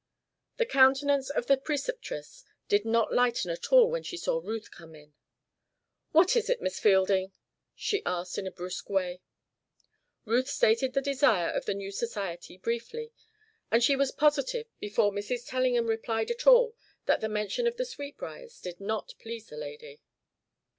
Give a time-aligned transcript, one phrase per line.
[0.57, 4.95] The countenance of the Preceptress did not lighten at all when she saw Ruth come
[4.95, 5.13] in.
[6.11, 7.33] "What is it, Miss Fielding?"
[7.75, 9.21] she asked in her brusque way.
[10.25, 13.11] Ruth stated the desire of the new society briefly,
[13.69, 15.47] and she was positive before Mrs.
[15.47, 16.75] Tellingham replied at all
[17.05, 20.01] that the mention of the Sweetbriars did not please the lady.